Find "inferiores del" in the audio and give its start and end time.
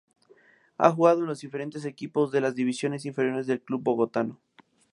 3.05-3.61